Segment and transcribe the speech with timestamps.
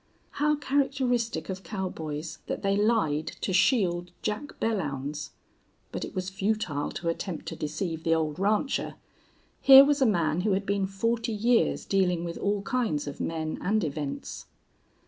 [0.41, 5.29] How characteristic of cowboys that they lied to shield Jack Belllounds!
[5.91, 8.95] But it was futile to attempt to deceive the old rancher.
[9.61, 13.59] Here was a man who had been forty years dealing with all kinds of men
[13.61, 14.47] and events.